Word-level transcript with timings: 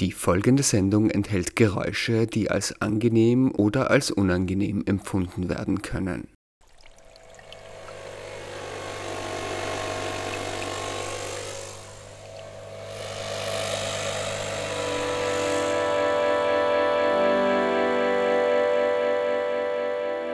Die 0.00 0.12
folgende 0.12 0.62
Sendung 0.62 1.10
enthält 1.10 1.56
Geräusche, 1.56 2.28
die 2.28 2.52
als 2.52 2.80
angenehm 2.80 3.50
oder 3.50 3.90
als 3.90 4.12
unangenehm 4.12 4.84
empfunden 4.86 5.48
werden 5.48 5.82
können. 5.82 6.28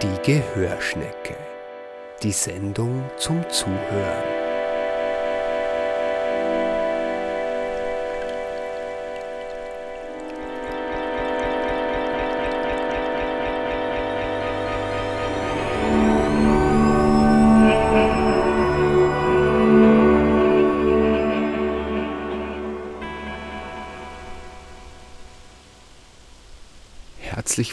Die 0.03 0.33
Gehörschnecke. 0.33 1.37
Die 2.23 2.33
Sendung 2.33 3.03
zum 3.17 3.43
Zuhören. 3.49 4.44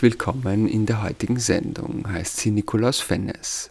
Willkommen 0.02 0.68
in 0.68 0.88
der 0.88 1.04
heutigen 1.04 1.38
Sendung, 1.38 2.12
heißt 2.12 2.38
sie 2.38 2.50
Nikolaus 2.50 3.02
Fennes. 3.02 3.70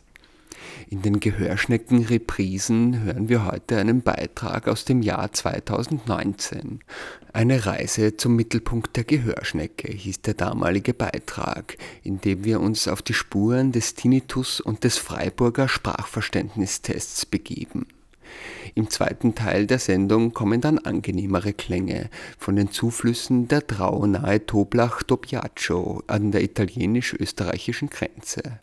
In 0.89 1.03
den 1.03 1.19
Gehörschnecken-Reprisen 1.19 3.03
hören 3.03 3.29
wir 3.29 3.47
heute 3.47 3.79
einen 3.79 4.03
Beitrag 4.03 4.69
aus 4.69 4.84
dem 4.84 5.03
Jahr 5.03 5.33
2019. 5.33 6.84
Eine 7.33 7.66
Reise 7.66 8.16
zum 8.16 8.37
Mittelpunkt 8.37 8.97
der 8.97 9.03
Gehörschnecke 9.03 9.91
hieß 9.91 10.23
der 10.23 10.34
damalige 10.34 10.95
Beitrag, 10.95 11.77
in 12.05 12.20
dem 12.20 12.44
wir 12.44 12.61
uns 12.61 12.87
auf 12.87 13.03
die 13.03 13.15
Spuren 13.15 13.72
des 13.72 13.97
Tinnitus 13.97 14.61
und 14.61 14.84
des 14.84 14.98
Freiburger 14.98 15.67
Sprachverständnistests 15.67 17.27
begeben. 17.27 17.89
Im 18.75 18.89
zweiten 18.91 19.34
Teil 19.34 19.67
der 19.67 19.78
Sendung 19.78 20.33
kommen 20.33 20.61
dann 20.61 20.78
angenehmere 20.78 21.53
Klänge 21.53 22.11
von 22.39 22.56
den 22.56 22.70
Zuflüssen 22.70 23.48
der 23.48 23.62
Drau 23.62 24.06
nahe 24.06 24.47
Toblach-Dobbiaco 24.47 26.03
an 26.06 26.31
der 26.31 26.42
italienisch-österreichischen 26.42 27.91
Grenze. 27.91 28.61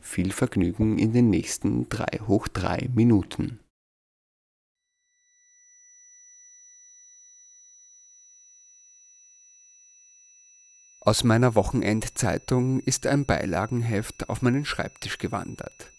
Viel 0.00 0.32
Vergnügen 0.32 0.98
in 0.98 1.12
den 1.12 1.30
nächsten 1.30 1.88
3 1.88 2.20
hoch 2.26 2.48
3 2.48 2.90
Minuten. 2.94 3.60
Aus 11.02 11.24
meiner 11.24 11.54
Wochenendzeitung 11.54 12.80
ist 12.80 13.06
ein 13.06 13.24
Beilagenheft 13.24 14.28
auf 14.28 14.42
meinen 14.42 14.66
Schreibtisch 14.66 15.16
gewandert. 15.16 15.92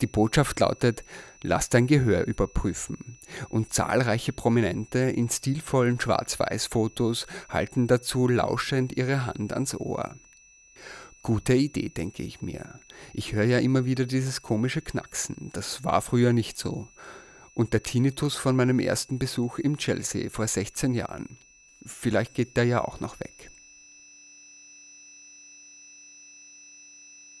Die 0.00 0.06
Botschaft 0.06 0.60
lautet, 0.60 1.04
lass 1.42 1.68
dein 1.68 1.86
Gehör 1.86 2.26
überprüfen. 2.26 3.18
Und 3.48 3.72
zahlreiche 3.72 4.32
Prominente 4.32 4.98
in 4.98 5.28
stilvollen 5.28 6.00
Schwarz-Weiß-Fotos 6.00 7.26
halten 7.48 7.86
dazu 7.86 8.28
lauschend 8.28 8.96
ihre 8.96 9.26
Hand 9.26 9.52
ans 9.52 9.74
Ohr. 9.74 10.16
Gute 11.22 11.54
Idee, 11.54 11.90
denke 11.90 12.22
ich 12.22 12.40
mir. 12.40 12.80
Ich 13.12 13.34
höre 13.34 13.44
ja 13.44 13.58
immer 13.58 13.84
wieder 13.84 14.06
dieses 14.06 14.40
komische 14.40 14.80
Knacksen. 14.80 15.50
Das 15.52 15.84
war 15.84 16.00
früher 16.00 16.32
nicht 16.32 16.56
so. 16.56 16.88
Und 17.52 17.74
der 17.74 17.82
Tinnitus 17.82 18.36
von 18.36 18.56
meinem 18.56 18.78
ersten 18.78 19.18
Besuch 19.18 19.58
im 19.58 19.76
Chelsea 19.76 20.30
vor 20.30 20.46
16 20.46 20.94
Jahren. 20.94 21.36
Vielleicht 21.84 22.32
geht 22.32 22.56
der 22.56 22.64
ja 22.64 22.82
auch 22.82 23.00
noch 23.00 23.20
weg. 23.20 23.50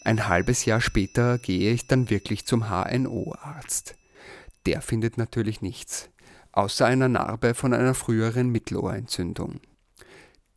Ein 0.02 0.28
halbes 0.28 0.64
Jahr 0.64 0.80
später 0.80 1.38
gehe 1.38 1.72
ich 1.72 1.86
dann 1.86 2.08
wirklich 2.08 2.46
zum 2.46 2.70
HNO-Arzt. 2.70 3.96
Der 4.64 4.80
findet 4.80 5.18
natürlich 5.18 5.60
nichts, 5.60 6.08
außer 6.52 6.86
einer 6.86 7.08
Narbe 7.08 7.54
von 7.54 7.74
einer 7.74 7.94
früheren 7.94 8.48
Mittelohrentzündung. 8.48 9.60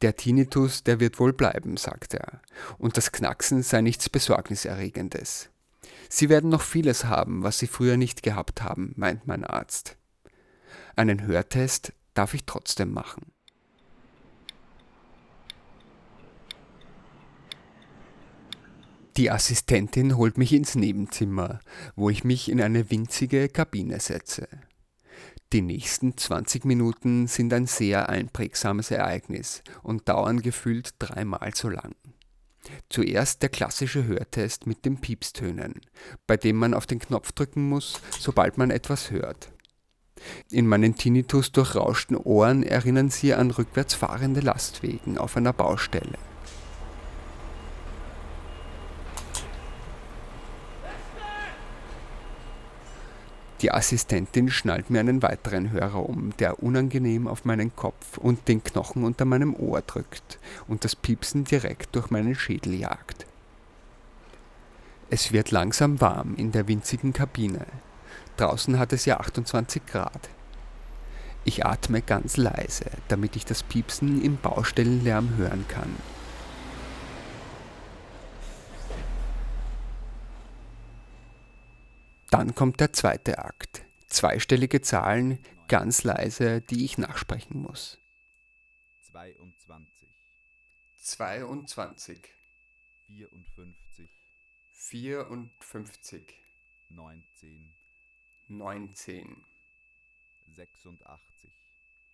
Der 0.02 0.16
Tinnitus, 0.16 0.84
der 0.84 1.00
wird 1.00 1.20
wohl 1.20 1.34
bleiben, 1.34 1.78
sagt 1.78 2.14
er, 2.14 2.42
und 2.78 2.96
das 2.96 3.12
Knacksen 3.12 3.64
sei 3.64 3.82
nichts 3.82 4.10
Besorgniserregendes. 4.10 5.50
Sie 6.10 6.30
werden 6.30 6.50
noch 6.50 6.62
vieles 6.62 7.06
haben, 7.06 7.44
was 7.44 7.60
Sie 7.60 7.68
früher 7.68 7.98
nicht 7.98 8.24
gehabt 8.24 8.62
haben, 8.62 8.94
meint 8.96 9.28
mein 9.28 9.44
Arzt. 9.44 9.98
Einen 10.96 11.26
Hörtest 11.26 11.92
darf 12.14 12.34
ich 12.34 12.46
trotzdem 12.46 12.92
machen. 12.92 13.33
Die 19.16 19.30
Assistentin 19.30 20.18
holt 20.18 20.40
mich 20.40 20.54
ins 20.54 20.74
Nebenzimmer, 20.74 21.60
wo 21.96 22.10
ich 22.10 22.24
mich 22.24 22.50
in 22.50 22.60
eine 22.60 22.90
winzige 22.90 23.48
Kabine 23.48 24.00
setze. 24.00 24.48
Die 25.52 25.62
nächsten 25.62 26.18
20 26.18 26.66
Minuten 26.66 27.28
sind 27.28 27.54
ein 27.54 27.68
sehr 27.68 28.10
einprägsames 28.10 28.90
Ereignis 28.90 29.62
und 29.84 30.10
dauern 30.10 30.42
gefühlt 30.42 30.96
dreimal 30.98 31.52
so 31.54 31.70
lang. 31.70 31.94
Zuerst 32.90 33.44
der 33.44 33.50
klassische 33.50 34.06
Hörtest 34.06 34.66
mit 34.66 34.84
den 34.84 35.00
Piepstönen, 35.00 35.82
bei 36.26 36.36
dem 36.36 36.56
man 36.56 36.74
auf 36.74 36.88
den 36.88 36.98
Knopf 36.98 37.34
drücken 37.34 37.70
muss, 37.70 38.02
sobald 38.20 38.58
man 38.58 38.72
etwas 38.72 39.12
hört. 39.12 39.52
In 40.50 40.66
meinen 40.66 40.96
Tinnitus 40.96 41.52
durchrauschten 41.52 42.18
Ohren 42.18 42.64
erinnern 42.64 43.12
sie 43.12 43.36
an 43.36 43.52
rückwärts 43.52 43.94
fahrende 43.94 44.40
Lastwegen 44.40 45.20
auf 45.20 45.38
einer 45.38 45.54
Baustelle. 45.54 46.18
Die 53.64 53.72
Assistentin 53.72 54.52
schnallt 54.52 54.90
mir 54.90 55.00
einen 55.00 55.22
weiteren 55.22 55.72
Hörer 55.72 56.10
um, 56.10 56.36
der 56.36 56.62
unangenehm 56.62 57.30
auf 57.30 57.46
meinen 57.46 57.74
Kopf 57.78 58.18
und 58.18 58.50
den 58.50 58.62
Knochen 58.62 59.06
unter 59.06 59.24
meinem 59.24 59.56
Ohr 59.56 59.82
drückt 59.82 60.38
und 60.68 60.84
das 60.84 60.98
Piepsen 60.98 61.46
direkt 61.46 61.96
durch 61.96 62.12
meinen 62.12 62.36
Schädel 62.36 62.74
jagt. 62.74 63.26
Es 65.10 65.32
wird 65.32 65.52
langsam 65.52 66.02
warm 66.02 66.36
in 66.36 66.52
der 66.52 66.68
winzigen 66.68 67.14
Kabine. 67.14 67.66
Draußen 68.36 68.78
hat 68.78 68.92
es 68.92 69.06
ja 69.06 69.22
28 69.22 69.86
Grad. 69.86 70.30
Ich 71.46 71.66
atme 71.66 72.02
ganz 72.02 72.36
leise, 72.36 72.92
damit 73.08 73.38
ich 73.38 73.46
das 73.46 73.64
Piepsen 73.64 74.22
im 74.22 74.36
Baustellenlärm 74.36 75.38
hören 75.38 75.64
kann. 75.70 75.96
Dann 82.34 82.56
kommt 82.56 82.80
der 82.80 82.92
zweite 82.92 83.38
Akt. 83.38 83.86
Zweistellige 84.08 84.82
Zahlen, 84.82 85.38
ganz 85.68 86.04
leise, 86.04 86.62
die 86.62 86.84
ich 86.84 86.98
nachsprechen 86.98 87.62
muss. 87.62 88.00
22. 89.12 90.10
22. 90.98 92.18
54. 93.06 94.10
54. 94.74 96.34
19. 96.90 97.72
19. 98.48 99.44
86. 100.56 101.52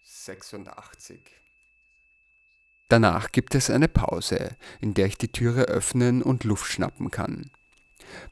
86. 0.03 1.22
Danach 2.90 3.31
gibt 3.31 3.56
es 3.56 3.69
eine 3.69 3.88
Pause, 3.88 4.57
in 4.81 4.94
der 4.94 5.06
ich 5.06 5.18
die 5.18 5.31
Türe 5.31 5.62
öffnen 5.62 6.22
und 6.22 6.44
Luft 6.44 6.69
schnappen 6.69 7.09
kann. 7.09 7.50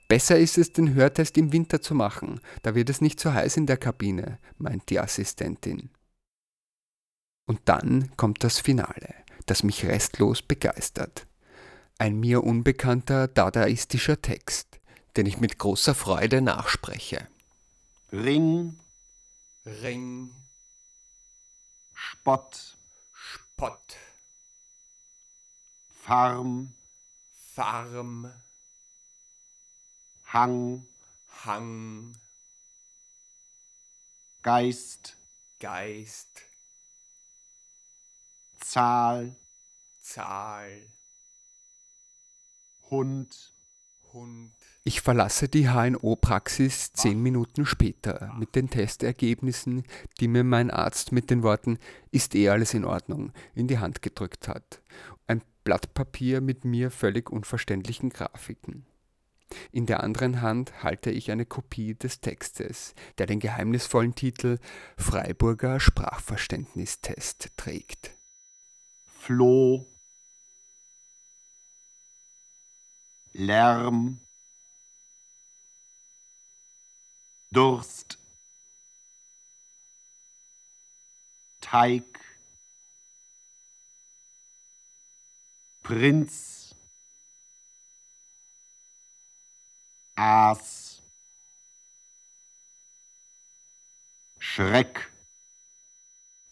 Besser 0.08 0.38
ist 0.38 0.58
es, 0.58 0.72
den 0.72 0.94
Hörtest 0.94 1.38
im 1.38 1.52
Winter 1.52 1.82
zu 1.82 1.96
machen, 1.96 2.40
da 2.64 2.76
wird 2.76 2.90
es 2.90 3.02
nicht 3.02 3.20
so 3.20 3.34
heiß 3.34 3.58
in 3.58 3.66
der 3.66 3.78
Kabine, 3.78 4.40
meint 4.58 4.90
die 4.90 5.00
Assistentin. 5.00 5.90
Und 7.46 7.62
dann 7.66 8.16
kommt 8.18 8.44
das 8.44 8.60
Finale, 8.60 9.14
das 9.46 9.64
mich 9.64 9.86
restlos 9.86 10.42
begeistert. 10.42 11.28
Ein 11.98 12.20
mir 12.20 12.44
unbekannter 12.44 13.28
dadaistischer 13.28 14.22
Text, 14.22 14.80
den 15.16 15.26
ich 15.26 15.40
mit 15.40 15.58
großer 15.58 15.96
Freude 15.96 16.42
nachspreche. 16.42 17.28
Ring, 18.12 18.78
Ring, 19.66 20.32
Spott, 21.94 22.78
Spott, 23.14 23.98
Farm, 26.02 26.74
Farm, 27.54 28.32
Hang, 30.34 30.86
Hang, 31.46 32.12
Geist, 34.44 35.16
Geist, 35.62 36.42
Zahl, 38.60 39.38
Zahl, 40.02 40.82
Hund, 42.90 43.54
Hund. 44.12 44.52
Ich 44.84 45.00
verlasse 45.00 45.48
die 45.48 45.70
HNO-Praxis 45.70 46.92
zehn 46.92 47.24
Minuten 47.24 47.66
später 47.66 48.34
mit 48.38 48.54
den 48.58 48.70
Testergebnissen, 48.70 49.84
die 50.20 50.28
mir 50.28 50.44
mein 50.44 50.72
Arzt 50.72 51.14
mit 51.14 51.30
den 51.30 51.42
Worten 51.42 51.80
ist 52.12 52.36
eh 52.36 52.50
alles 52.50 52.74
in 52.74 52.84
Ordnung 52.84 53.32
in 53.56 53.70
die 53.70 53.80
Hand 53.80 54.02
gedrückt 54.02 54.50
hat. 54.50 54.82
Ein 55.26 55.42
Blatt 55.64 55.94
Papier 55.94 56.42
mit 56.42 56.66
mir 56.66 56.92
völlig 56.92 57.30
unverständlichen 57.30 58.10
Grafiken. 58.10 58.86
In 59.72 59.86
der 59.86 60.04
anderen 60.04 60.42
Hand 60.42 60.84
halte 60.84 61.10
ich 61.10 61.32
eine 61.32 61.46
Kopie 61.46 61.96
des 61.96 62.20
Textes, 62.20 62.94
der 63.18 63.26
den 63.28 63.40
geheimnisvollen 63.40 64.16
Titel 64.16 64.60
Freiburger 64.98 65.80
Sprachverständnistest 65.80 67.50
trägt. 67.58 68.18
Floh, 69.06 69.86
Lärm, 73.34 74.20
Durst, 77.52 78.18
Teig, 81.62 82.04
Prinz, 85.84 86.57
Aas, 90.20 91.00
Schreck. 94.40 95.12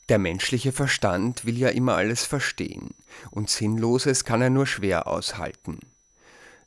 Der 0.08 0.20
menschliche 0.20 0.72
Verstand 0.72 1.46
will 1.46 1.58
ja 1.58 1.70
immer 1.70 1.96
alles 1.96 2.26
verstehen, 2.26 2.94
und 3.32 3.50
Sinnloses 3.50 4.24
kann 4.24 4.44
er 4.44 4.52
nur 4.52 4.68
schwer 4.68 5.08
aushalten. 5.08 5.80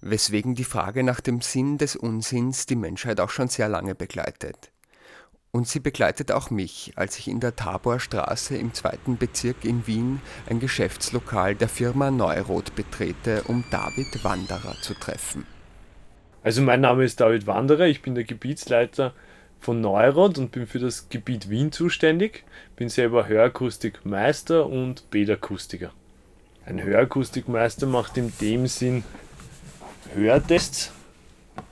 Weswegen 0.00 0.56
die 0.56 0.64
Frage 0.64 1.04
nach 1.04 1.20
dem 1.20 1.40
Sinn 1.40 1.78
des 1.78 1.94
Unsinns 1.94 2.66
die 2.66 2.74
Menschheit 2.74 3.20
auch 3.20 3.30
schon 3.30 3.46
sehr 3.46 3.68
lange 3.68 3.94
begleitet. 3.94 4.72
Und 5.52 5.68
sie 5.68 5.78
begleitet 5.78 6.32
auch 6.32 6.50
mich, 6.50 6.94
als 6.96 7.16
ich 7.20 7.28
in 7.28 7.38
der 7.38 7.54
Taborstraße 7.54 8.56
im 8.56 8.74
zweiten 8.74 9.18
Bezirk 9.18 9.64
in 9.64 9.86
Wien 9.86 10.20
ein 10.50 10.58
Geschäftslokal 10.58 11.54
der 11.54 11.68
Firma 11.68 12.10
Neuroth 12.10 12.74
betrete, 12.74 13.44
um 13.44 13.64
David 13.70 14.24
Wanderer 14.24 14.74
zu 14.82 14.94
treffen. 14.94 15.46
Also 16.42 16.62
mein 16.62 16.80
Name 16.80 17.04
ist 17.04 17.20
David 17.20 17.46
Wanderer, 17.46 17.86
ich 17.86 18.00
bin 18.00 18.14
der 18.14 18.24
Gebietsleiter 18.24 19.12
von 19.60 19.80
Neurod 19.80 20.38
und 20.38 20.52
bin 20.52 20.66
für 20.66 20.78
das 20.78 21.08
Gebiet 21.08 21.50
Wien 21.50 21.72
zuständig. 21.72 22.44
Bin 22.76 22.88
selber 22.88 23.26
Hörakustikmeister 23.28 24.66
und 24.66 25.10
Bädakustiker. 25.10 25.92
Ein 26.64 26.82
Hörakustikmeister 26.82 27.86
macht 27.86 28.16
in 28.16 28.32
dem 28.40 28.68
Sinn 28.68 29.02
Hörtests, 30.14 30.92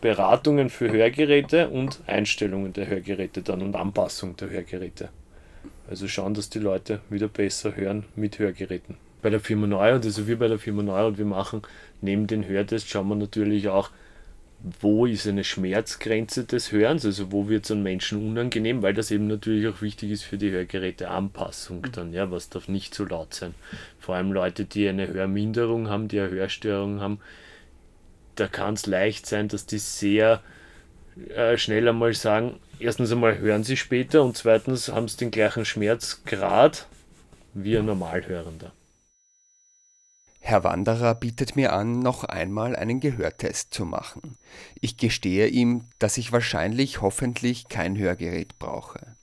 Beratungen 0.00 0.68
für 0.68 0.90
Hörgeräte 0.90 1.68
und 1.68 2.00
Einstellungen 2.06 2.72
der 2.72 2.88
Hörgeräte 2.88 3.42
dann 3.42 3.62
und 3.62 3.76
Anpassung 3.76 4.36
der 4.36 4.50
Hörgeräte. 4.50 5.10
Also 5.88 6.08
schauen, 6.08 6.34
dass 6.34 6.50
die 6.50 6.58
Leute 6.58 7.00
wieder 7.08 7.28
besser 7.28 7.76
hören 7.76 8.04
mit 8.16 8.40
Hörgeräten. 8.40 8.96
Bei 9.22 9.30
der 9.30 9.40
Firma 9.40 9.68
Neurod, 9.68 10.04
also 10.04 10.26
wir 10.26 10.38
bei 10.38 10.48
der 10.48 10.58
Firma 10.58 10.82
Neurod, 10.82 11.18
wir 11.18 11.24
machen 11.24 11.62
neben 12.00 12.26
den 12.26 12.48
Hörtests, 12.48 12.90
schauen 12.90 13.08
wir 13.08 13.14
natürlich 13.14 13.68
auch, 13.68 13.90
wo 14.80 15.06
ist 15.06 15.28
eine 15.28 15.44
Schmerzgrenze 15.44 16.44
des 16.44 16.72
Hörens, 16.72 17.04
also 17.04 17.30
wo 17.30 17.48
wird 17.48 17.64
es 17.64 17.70
an 17.70 17.84
Menschen 17.84 18.26
unangenehm, 18.26 18.82
weil 18.82 18.94
das 18.94 19.12
eben 19.12 19.28
natürlich 19.28 19.68
auch 19.68 19.80
wichtig 19.80 20.10
ist 20.10 20.24
für 20.24 20.38
die 20.38 20.50
Hörgeräteanpassung 20.50 21.86
dann, 21.92 22.12
ja, 22.12 22.30
was 22.32 22.48
darf 22.48 22.66
nicht 22.66 22.92
so 22.94 23.04
laut 23.04 23.32
sein. 23.32 23.54
Vor 24.00 24.16
allem 24.16 24.32
Leute, 24.32 24.64
die 24.64 24.88
eine 24.88 25.06
Hörminderung 25.06 25.88
haben, 25.88 26.08
die 26.08 26.18
eine 26.18 26.30
Hörstörung 26.30 27.00
haben, 27.00 27.20
da 28.34 28.48
kann 28.48 28.74
es 28.74 28.86
leicht 28.86 29.26
sein, 29.26 29.46
dass 29.46 29.66
die 29.66 29.78
sehr 29.78 30.42
äh, 31.34 31.56
schnell 31.56 31.88
einmal 31.88 32.14
sagen, 32.14 32.58
erstens 32.80 33.12
einmal 33.12 33.38
hören 33.38 33.62
sie 33.62 33.76
später 33.76 34.24
und 34.24 34.36
zweitens 34.36 34.88
haben 34.88 35.06
sie 35.06 35.16
den 35.16 35.30
gleichen 35.30 35.64
Schmerzgrad 35.64 36.88
wie 37.54 37.78
ein 37.78 37.86
Normalhörender. 37.86 38.72
Herr 40.48 40.62
Wanderer 40.62 41.16
bietet 41.16 41.56
mir 41.56 41.72
an, 41.72 41.98
noch 41.98 42.22
einmal 42.22 42.76
einen 42.76 43.00
Gehörtest 43.00 43.74
zu 43.74 43.84
machen. 43.84 44.38
Ich 44.80 44.96
gestehe 44.96 45.48
ihm, 45.48 45.86
dass 45.98 46.18
ich 46.18 46.30
wahrscheinlich 46.30 47.02
hoffentlich 47.02 47.66
kein 47.66 47.98
Hörgerät 47.98 48.56
brauche. 48.60 49.16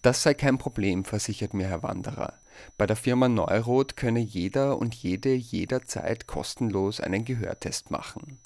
Das 0.00 0.22
sei 0.22 0.32
kein 0.34 0.58
Problem, 0.58 1.04
versichert 1.04 1.54
mir 1.54 1.66
Herr 1.66 1.82
Wanderer. 1.82 2.34
Bei 2.78 2.86
der 2.86 2.94
Firma 2.94 3.28
Neurot 3.28 3.96
könne 3.96 4.20
jeder 4.20 4.78
und 4.78 4.94
jede 4.94 5.34
jederzeit 5.34 6.28
kostenlos 6.28 7.00
einen 7.00 7.24
Gehörtest 7.24 7.90
machen. 7.90 8.38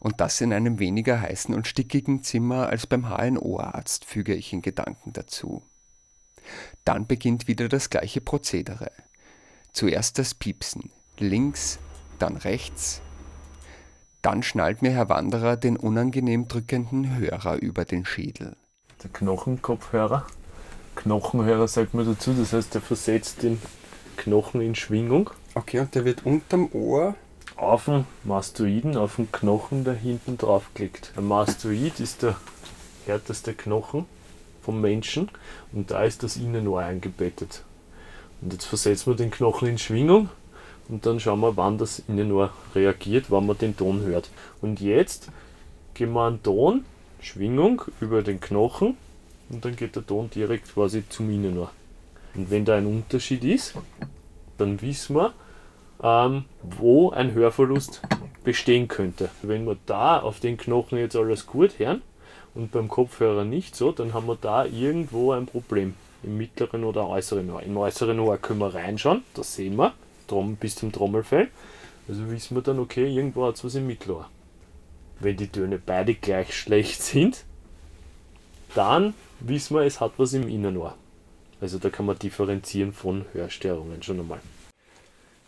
Und 0.00 0.22
das 0.22 0.40
in 0.40 0.54
einem 0.54 0.78
weniger 0.78 1.20
heißen 1.20 1.54
und 1.54 1.66
stickigen 1.66 2.22
Zimmer 2.22 2.70
als 2.70 2.86
beim 2.86 3.06
HNO-Arzt, 3.10 4.06
füge 4.06 4.34
ich 4.34 4.54
in 4.54 4.62
Gedanken 4.62 5.12
dazu. 5.12 5.62
Dann 6.86 7.06
beginnt 7.06 7.48
wieder 7.48 7.68
das 7.68 7.90
gleiche 7.90 8.22
Prozedere. 8.22 8.90
Zuerst 9.74 10.18
das 10.18 10.32
Piepsen, 10.32 10.90
links, 11.20 11.78
dann 12.18 12.36
rechts. 12.36 13.00
Dann 14.22 14.42
schnallt 14.42 14.82
mir 14.82 14.90
Herr 14.90 15.08
Wanderer 15.08 15.56
den 15.56 15.76
unangenehm 15.76 16.48
drückenden 16.48 17.16
Hörer 17.16 17.56
über 17.56 17.84
den 17.84 18.04
Schädel. 18.04 18.56
Der 19.02 19.10
Knochenkopfhörer. 19.10 20.26
Knochenhörer 20.96 21.68
sagt 21.68 21.94
man 21.94 22.04
dazu, 22.04 22.34
das 22.34 22.52
heißt, 22.52 22.74
der 22.74 22.82
versetzt 22.82 23.42
den 23.42 23.60
Knochen 24.16 24.60
in 24.60 24.74
Schwingung. 24.74 25.30
Okay, 25.54 25.80
und 25.80 25.94
der 25.94 26.04
wird 26.04 26.26
unterm 26.26 26.68
Ohr 26.72 27.14
auf 27.56 27.86
dem 27.86 28.04
Mastoiden, 28.24 28.96
auf 28.96 29.16
dem 29.16 29.32
Knochen 29.32 29.84
da 29.84 29.92
hinten 29.92 30.36
drauf 30.36 30.70
gelegt. 30.74 31.12
Ein 31.16 31.26
Mastoid 31.26 32.00
ist 32.00 32.22
der 32.22 32.36
härteste 33.06 33.54
Knochen 33.54 34.04
vom 34.62 34.80
Menschen 34.80 35.30
und 35.72 35.90
da 35.90 36.02
ist 36.04 36.22
das 36.22 36.36
Innenohr 36.36 36.82
eingebettet. 36.82 37.64
Und 38.42 38.52
jetzt 38.52 38.66
versetzen 38.66 39.12
wir 39.12 39.16
den 39.16 39.30
Knochen 39.30 39.68
in 39.68 39.78
Schwingung 39.78 40.28
und 40.88 41.06
dann 41.06 41.20
schauen 41.20 41.40
wir, 41.40 41.56
wann 41.56 41.78
das 41.78 42.02
Innenohr 42.08 42.52
reagiert, 42.74 43.26
wann 43.30 43.46
man 43.46 43.58
den 43.58 43.76
Ton 43.76 44.02
hört. 44.02 44.30
Und 44.60 44.80
jetzt 44.80 45.30
gehen 45.94 46.12
wir 46.12 46.26
einen 46.26 46.42
Ton, 46.42 46.84
Schwingung 47.20 47.82
über 48.00 48.22
den 48.22 48.40
Knochen 48.40 48.96
und 49.50 49.64
dann 49.64 49.76
geht 49.76 49.96
der 49.96 50.06
Ton 50.06 50.30
direkt 50.30 50.72
quasi 50.72 51.04
zum 51.08 51.30
Innenohr. 51.30 51.70
Und 52.34 52.50
wenn 52.50 52.64
da 52.64 52.76
ein 52.76 52.86
Unterschied 52.86 53.44
ist, 53.44 53.74
dann 54.58 54.80
wissen 54.82 55.16
wir, 55.16 55.32
ähm, 56.02 56.44
wo 56.62 57.10
ein 57.10 57.34
Hörverlust 57.34 58.02
bestehen 58.44 58.88
könnte. 58.88 59.30
Wenn 59.42 59.66
wir 59.66 59.76
da 59.86 60.20
auf 60.20 60.40
den 60.40 60.56
Knochen 60.56 60.98
jetzt 60.98 61.16
alles 61.16 61.46
gut 61.46 61.78
hören 61.78 62.02
und 62.54 62.72
beim 62.72 62.88
Kopfhörer 62.88 63.44
nicht 63.44 63.76
so, 63.76 63.92
dann 63.92 64.14
haben 64.14 64.26
wir 64.26 64.38
da 64.40 64.64
irgendwo 64.64 65.32
ein 65.32 65.46
Problem. 65.46 65.94
Im 66.22 66.36
mittleren 66.36 66.84
oder 66.84 67.06
äußeren 67.06 67.50
Ohr. 67.50 67.62
Im 67.62 67.76
äußeren 67.76 68.20
Ohr 68.20 68.36
können 68.36 68.60
wir 68.60 68.74
reinschauen, 68.74 69.22
das 69.34 69.54
sehen 69.54 69.76
wir, 69.76 69.94
bis 70.56 70.76
zum 70.76 70.92
Trommelfell. 70.92 71.48
Also 72.08 72.30
wissen 72.30 72.56
wir 72.56 72.62
dann, 72.62 72.78
okay, 72.78 73.12
irgendwo 73.12 73.46
hat 73.46 73.56
es 73.56 73.64
was 73.64 73.74
im 73.74 73.86
Mittelohr. 73.86 74.28
Wenn 75.20 75.36
die 75.36 75.48
Töne 75.48 75.78
beide 75.78 76.14
gleich 76.14 76.58
schlecht 76.58 77.02
sind, 77.02 77.44
dann 78.74 79.14
wissen 79.40 79.76
wir, 79.76 79.82
es 79.82 80.00
hat 80.00 80.12
was 80.16 80.32
im 80.32 80.48
Innenohr. 80.48 80.96
Also 81.60 81.78
da 81.78 81.90
kann 81.90 82.06
man 82.06 82.18
differenzieren 82.18 82.92
von 82.92 83.26
Hörstörungen 83.32 84.02
schon 84.02 84.20
einmal. 84.20 84.40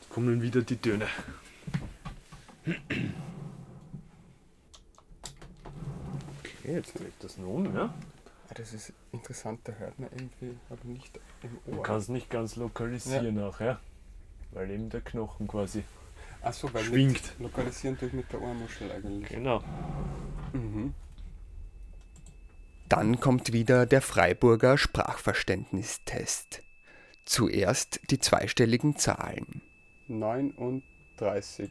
Jetzt 0.01 0.11
kommen 0.11 0.43
wieder 0.43 0.61
die 0.61 0.77
Töne. 0.77 1.07
Okay, 2.65 2.77
jetzt 6.65 6.99
dreht 6.99 7.13
das 7.21 7.39
nun, 7.39 7.75
ja. 7.75 7.95
Ah, 8.49 8.55
das 8.55 8.75
ist 8.75 8.93
interessant, 9.13 9.61
da 9.65 9.73
hört 9.73 9.99
man 9.99 10.11
irgendwie, 10.13 10.59
aber 10.69 10.85
nicht 10.85 11.19
im 11.43 11.57
Ohr. 11.67 11.77
Man 11.77 11.83
kann 11.83 11.97
es 11.97 12.09
nicht 12.09 12.29
ganz 12.29 12.57
lokalisieren 12.57 13.43
auch, 13.43 13.61
ja. 13.61 13.81
Weil 14.53 14.71
eben 14.71 14.89
der 14.91 15.01
Knochen 15.01 15.49
quasi 15.49 15.83
Achso, 16.43 16.73
weil 16.75 16.85
schwingt. 16.85 17.13
Mit, 17.13 17.39
lokalisieren 17.39 17.97
durch 17.99 18.13
mit 18.13 18.33
der 18.33 18.43
Ohrmuschel 18.43 18.91
eigentlich. 18.91 19.29
Genau. 19.29 19.63
Mhm. 20.53 20.93
Dann 22.89 23.21
kommt 23.21 23.53
wieder 23.53 23.87
der 23.87 24.03
Freiburger 24.03 24.77
Sprachverständnistest. 24.77 26.63
Zuerst 27.25 28.01
die 28.11 28.19
zweistelligen 28.19 28.97
Zahlen. 28.97 29.63
39, 30.09 31.71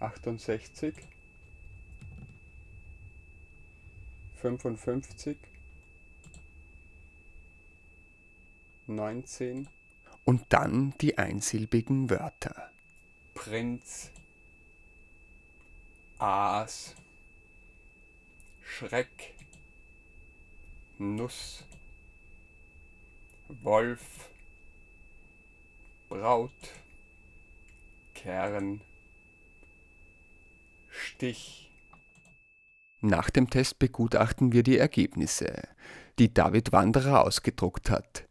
68, 0.00 0.94
55, 4.34 5.38
19 8.86 9.68
und 10.28 10.44
dann 10.50 10.92
die 11.00 11.16
einsilbigen 11.16 12.10
Wörter. 12.10 12.70
Prinz, 13.32 14.10
Aas, 16.18 16.94
Schreck, 18.60 19.34
Nuss, 20.98 21.64
Wolf, 23.62 24.28
Braut, 26.10 26.52
Kern, 28.12 28.82
Stich. 30.90 31.72
Nach 33.00 33.30
dem 33.30 33.48
Test 33.48 33.78
begutachten 33.78 34.52
wir 34.52 34.62
die 34.62 34.76
Ergebnisse, 34.76 35.62
die 36.18 36.34
David 36.34 36.72
Wanderer 36.72 37.24
ausgedruckt 37.24 37.88
hat. 37.88 38.27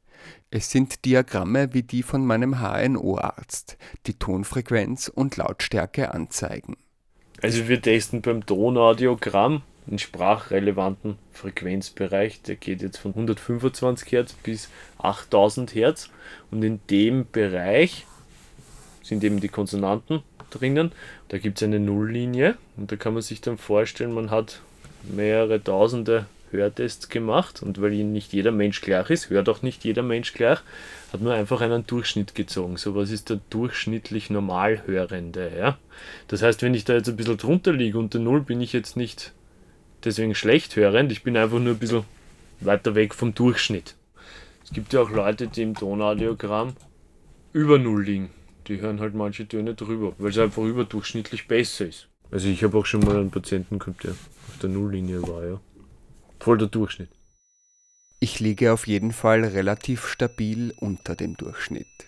Es 0.49 0.71
sind 0.71 1.03
Diagramme 1.03 1.73
wie 1.73 1.83
die 1.83 2.03
von 2.03 2.25
meinem 2.25 2.61
HNO-Arzt, 2.61 3.77
die 4.05 4.13
Tonfrequenz 4.13 5.09
und 5.09 5.35
Lautstärke 5.35 6.13
anzeigen. 6.13 6.77
Also 7.41 7.67
wir 7.67 7.81
testen 7.81 8.21
beim 8.21 8.45
Tonaudiogramm 8.45 9.61
einen 9.87 9.99
sprachrelevanten 9.99 11.17
Frequenzbereich, 11.33 12.41
der 12.43 12.55
geht 12.55 12.81
jetzt 12.81 12.97
von 12.97 13.11
125 13.11 14.11
Hertz 14.11 14.33
bis 14.33 14.69
8000 14.99 15.75
Hertz 15.75 16.09
und 16.49 16.63
in 16.63 16.79
dem 16.89 17.25
Bereich 17.29 18.05
sind 19.03 19.25
eben 19.25 19.41
die 19.41 19.49
Konsonanten 19.49 20.23
drinnen. 20.49 20.93
Da 21.27 21.39
gibt 21.39 21.57
es 21.57 21.63
eine 21.63 21.79
Nulllinie 21.79 22.57
und 22.77 22.89
da 22.91 22.95
kann 22.95 23.13
man 23.13 23.21
sich 23.21 23.41
dann 23.41 23.57
vorstellen, 23.57 24.13
man 24.13 24.31
hat 24.31 24.61
mehrere 25.03 25.61
tausende 25.61 26.25
Hörtests 26.51 27.09
gemacht 27.09 27.61
und 27.61 27.81
weil 27.81 27.91
nicht 27.91 28.33
jeder 28.33 28.51
Mensch 28.51 28.81
gleich 28.81 29.09
ist, 29.09 29.29
hört 29.29 29.49
auch 29.49 29.61
nicht 29.61 29.83
jeder 29.83 30.03
Mensch 30.03 30.33
gleich, 30.33 30.59
hat 31.11 31.21
man 31.21 31.33
einfach 31.33 31.61
einen 31.61 31.85
Durchschnitt 31.85 32.35
gezogen. 32.35 32.77
So 32.77 32.95
was 32.95 33.11
ist 33.11 33.29
der 33.29 33.39
durchschnittlich 33.49 34.29
Normalhörende. 34.29 35.51
Ja? 35.57 35.77
Das 36.27 36.41
heißt, 36.41 36.61
wenn 36.61 36.73
ich 36.73 36.85
da 36.85 36.93
jetzt 36.93 37.09
ein 37.09 37.15
bisschen 37.15 37.37
drunter 37.37 37.73
liege, 37.73 37.97
unter 37.97 38.19
Null 38.19 38.41
bin 38.41 38.61
ich 38.61 38.73
jetzt 38.73 38.97
nicht 38.97 39.33
deswegen 40.03 40.35
schlecht 40.35 40.75
hörend, 40.75 41.11
ich 41.11 41.23
bin 41.23 41.37
einfach 41.37 41.59
nur 41.59 41.73
ein 41.73 41.79
bisschen 41.79 42.03
weiter 42.59 42.95
weg 42.95 43.13
vom 43.13 43.33
Durchschnitt. 43.33 43.95
Es 44.63 44.71
gibt 44.71 44.93
ja 44.93 45.01
auch 45.01 45.09
Leute, 45.09 45.47
die 45.47 45.63
im 45.63 45.75
Tonaudiogramm 45.75 46.73
über 47.53 47.77
Null 47.77 48.03
liegen. 48.03 48.29
Die 48.67 48.81
hören 48.81 48.99
halt 48.99 49.15
manche 49.15 49.47
Töne 49.47 49.75
drüber, 49.75 50.13
weil 50.17 50.31
es 50.31 50.37
einfach 50.37 50.63
überdurchschnittlich 50.63 51.47
besser 51.47 51.87
ist. 51.87 52.07
Also 52.31 52.49
ich 52.49 52.63
habe 52.63 52.77
auch 52.77 52.85
schon 52.85 53.01
mal 53.01 53.15
einen 53.15 53.31
Patienten 53.31 53.79
gehabt, 53.79 54.03
der 54.03 54.11
auf 54.11 54.57
der 54.61 54.69
Nulllinie 54.69 55.21
war, 55.23 55.45
ja. 55.45 55.59
Voll 56.47 56.59
der 56.59 56.69
Durchschnitt. 56.69 57.09
Ich 58.21 58.39
liege 58.39 58.71
auf 58.71 58.87
jeden 58.87 59.11
Fall 59.11 59.43
relativ 59.43 60.07
stabil 60.07 60.73
unter 60.77 61.13
dem 61.13 61.35
Durchschnitt. 61.35 62.07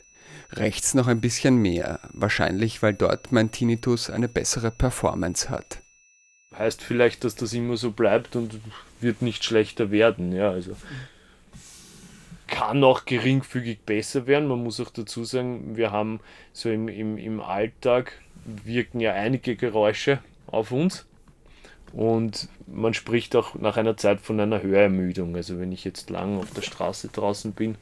Rechts 0.54 0.94
noch 0.94 1.08
ein 1.08 1.20
bisschen 1.20 1.58
mehr, 1.58 2.00
wahrscheinlich 2.14 2.82
weil 2.82 2.94
dort 2.94 3.34
mein 3.34 3.52
Tinnitus 3.52 4.10
eine 4.10 4.30
bessere 4.30 4.72
Performance 4.72 5.50
hat. 5.50 5.82
Heißt 6.56 6.82
vielleicht, 6.82 7.26
dass 7.26 7.36
das 7.36 7.52
immer 7.52 7.76
so 7.76 7.92
bleibt 7.92 8.38
und 8.38 8.62
wird 9.02 9.22
nicht 9.22 9.44
schlechter 9.44 9.92
werden, 9.92 10.32
ja, 10.32 10.50
also 10.52 10.78
kann 12.48 12.82
auch 12.86 13.04
geringfügig 13.04 13.82
besser 13.82 14.26
werden. 14.26 14.48
Man 14.48 14.64
muss 14.64 14.80
auch 14.80 14.90
dazu 14.90 15.26
sagen, 15.26 15.76
wir 15.76 15.92
haben 15.92 16.22
so 16.54 16.70
im, 16.70 16.88
im, 16.88 17.18
im 17.18 17.42
Alltag 17.42 18.14
wirken 18.46 19.02
ja 19.02 19.12
einige 19.12 19.58
Geräusche 19.58 20.20
auf 20.48 20.72
uns. 20.72 21.09
Und 21.94 22.48
man 22.68 22.94
spricht 22.94 23.36
auch 23.36 23.56
nach 23.56 23.78
einer 23.78 23.98
Zeit 23.98 24.22
von 24.22 24.40
einer 24.40 24.62
Hörermüdung. 24.62 25.36
Also 25.36 25.60
wenn 25.60 25.72
ich 25.72 25.84
jetzt 25.84 26.10
lang 26.10 26.38
auf 26.38 26.52
der 26.52 26.62
Straße 26.62 27.10
draußen 27.10 27.54
bin, 27.54 27.76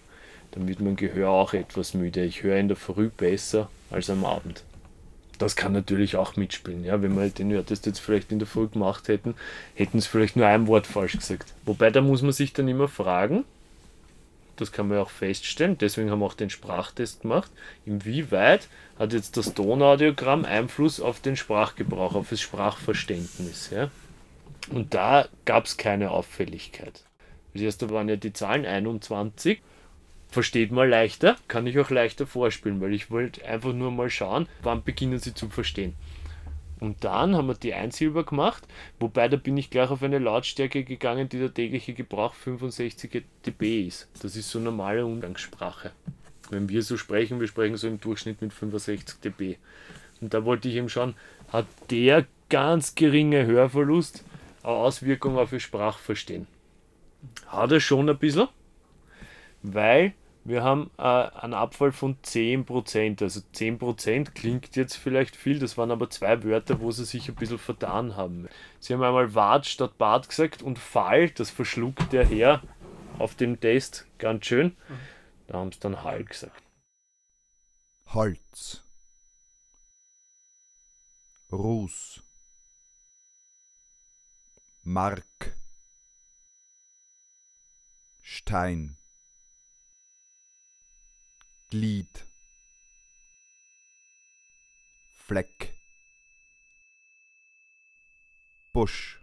dann 0.52 0.68
wird 0.68 0.80
mein 0.80 0.96
Gehör 0.96 1.30
auch 1.30 1.54
etwas 1.54 1.94
müde. 1.94 2.24
Ich 2.24 2.44
höre 2.44 2.58
in 2.58 2.68
der 2.68 2.78
Früh 2.78 3.10
besser 3.10 3.70
als 3.92 4.10
am 4.10 4.26
Abend. 4.26 4.64
Das 5.38 5.56
kann 5.56 5.74
natürlich 5.74 6.16
auch 6.16 6.36
mitspielen. 6.36 6.84
Ja, 6.84 7.02
wenn 7.02 7.16
wir 7.16 7.30
den 7.30 7.52
Hörtest 7.52 7.86
jetzt 7.86 8.00
vielleicht 8.00 8.32
in 8.32 8.40
der 8.40 8.48
Früh 8.48 8.68
gemacht 8.68 9.08
hätten, 9.08 9.36
hätten 9.76 10.00
es 10.00 10.08
vielleicht 10.08 10.36
nur 10.36 10.48
ein 10.48 10.68
Wort 10.68 10.88
falsch 10.88 11.18
gesagt. 11.18 11.54
Wobei 11.66 11.92
da 11.92 12.02
muss 12.02 12.24
man 12.24 12.32
sich 12.32 12.54
dann 12.54 12.68
immer 12.68 12.88
fragen, 12.88 13.44
das 14.58 14.72
kann 14.72 14.88
man 14.88 14.98
auch 14.98 15.10
feststellen, 15.10 15.78
deswegen 15.78 16.12
haben 16.12 16.20
wir 16.20 16.26
auch 16.26 16.34
den 16.34 16.50
Sprachtest 16.50 17.22
gemacht, 17.22 17.52
inwieweit 17.86 18.68
hat 19.00 19.14
jetzt 19.14 19.38
das 19.38 19.54
Tonaudiogramm 19.54 20.46
Einfluss 20.46 21.00
auf 21.00 21.20
den 21.20 21.36
Sprachgebrauch, 21.36 22.16
auf 22.16 22.30
das 22.30 22.42
Sprachverständnis. 22.42 23.70
Ja? 23.70 23.90
Und 24.70 24.94
da 24.94 25.28
gab 25.46 25.66
es 25.66 25.78
keine 25.78 26.12
Auffälligkeit. 26.12 27.04
Das 27.54 27.62
erste 27.62 27.90
waren 27.90 28.10
ja 28.10 28.16
die 28.16 28.34
Zahlen 28.34 28.66
21. 28.66 29.62
Versteht 30.30 30.72
man 30.72 30.90
leichter, 30.90 31.38
kann 31.48 31.68
ich 31.68 31.80
auch 31.80 31.90
leichter 31.90 32.28
vorspielen, 32.28 32.82
weil 32.82 32.94
ich 32.94 33.10
wollte 33.10 33.46
einfach 33.46 33.72
nur 33.72 33.92
mal 33.92 34.10
schauen, 34.10 34.48
wann 34.62 34.84
beginnen 34.84 35.20
sie 35.20 35.34
zu 35.34 35.48
verstehen. 35.48 35.96
Und 36.80 37.04
dann 37.04 37.36
haben 37.36 37.48
wir 37.48 37.56
die 37.56 37.74
Einsilber 37.74 38.24
gemacht, 38.24 38.68
wobei 39.00 39.28
da 39.28 39.38
bin 39.38 39.58
ich 39.58 39.70
gleich 39.70 39.90
auf 39.90 40.04
eine 40.04 40.20
Lautstärke 40.20 40.84
gegangen, 40.84 41.28
die 41.28 41.40
der 41.40 41.54
tägliche 41.54 41.94
Gebrauch 41.94 42.34
65 42.36 43.24
dB 43.46 43.88
ist. 43.88 44.08
Das 44.22 44.36
ist 44.36 44.50
so 44.50 44.60
normale 44.60 45.06
Umgangssprache. 45.06 45.92
Wenn 46.50 46.70
wir 46.70 46.84
so 46.84 46.96
sprechen, 46.98 47.40
wir 47.40 47.48
sprechen 47.48 47.78
so 47.78 47.88
im 47.88 48.00
Durchschnitt 48.00 48.42
mit 48.42 48.54
65 48.54 49.20
dB. 49.22 49.58
Und 50.22 50.34
da 50.34 50.46
wollte 50.46 50.70
ich 50.70 50.76
eben 50.76 50.90
schauen, 50.90 51.16
hat 51.50 51.66
der 51.90 52.26
ganz 52.50 52.96
geringe 52.96 53.46
Hörverlust 53.46 54.24
eine 54.64 54.74
Auswirkung 54.74 55.38
auf 55.38 55.52
ihr 55.52 55.60
Sprachverstehen? 55.60 56.48
Hat 57.48 57.72
er 57.72 57.80
schon 57.80 58.10
ein 58.10 58.18
bisschen, 58.18 58.48
weil 59.64 60.14
wir 60.48 60.64
haben 60.64 60.92
äh, 60.98 61.02
einen 61.02 61.54
Abfall 61.54 61.92
von 61.92 62.18
10%. 62.22 63.22
Also 63.22 63.42
10% 63.54 64.32
klingt 64.32 64.76
jetzt 64.78 64.96
vielleicht 64.96 65.36
viel, 65.36 65.60
das 65.60 65.78
waren 65.78 65.92
aber 65.92 66.10
zwei 66.10 66.44
Wörter, 66.44 66.80
wo 66.80 66.90
sie 66.92 67.04
sich 67.06 67.28
ein 67.28 67.36
bisschen 67.36 67.58
vertan 67.58 68.16
haben. 68.16 68.48
Sie 68.80 68.94
haben 68.94 69.04
einmal 69.04 69.36
Wart 69.36 69.66
statt 69.66 69.98
Bad 69.98 70.30
gesagt 70.30 70.64
und 70.64 70.80
Fall, 70.80 71.30
das 71.32 71.50
verschluckt 71.50 72.14
der 72.14 72.26
Herr 72.26 72.62
auf 73.20 73.36
dem 73.36 73.60
Test 73.60 74.08
ganz 74.20 74.46
schön. 74.46 74.78
Da 75.48 75.56
haben 75.58 75.72
sie 75.72 75.80
dann 75.80 76.04
Hall 76.04 76.24
gesagt. 76.24 76.64
Holz. 78.08 78.84
Ruß. 81.52 82.24
Mark. 84.84 85.58
Stein. 88.22 88.97
Glied. 91.70 92.26
Fleck. 95.18 95.74
Busch. 98.72 99.20